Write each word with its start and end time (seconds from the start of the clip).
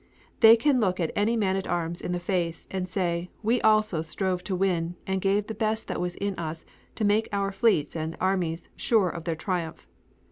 They 0.39 0.55
can 0.57 0.79
look 0.79 0.97
any 0.99 1.37
man 1.37 1.55
at 1.57 1.67
arms 1.67 2.01
in 2.01 2.11
the 2.11 2.19
face, 2.19 2.65
and 2.71 2.89
say, 2.89 3.29
we 3.43 3.61
also 3.61 4.01
strove 4.01 4.43
to 4.45 4.55
win 4.55 4.95
and 5.05 5.21
gave 5.21 5.45
the 5.45 5.53
best 5.53 5.87
that 5.89 6.01
was 6.01 6.15
in 6.15 6.33
us 6.39 6.65
to 6.95 7.05
make 7.05 7.29
our 7.31 7.51
fleets 7.51 7.95
and 7.95 8.17
armies 8.19 8.69
sure 8.75 9.09
of 9.09 9.25
their 9.25 9.35
triumph! 9.35 9.85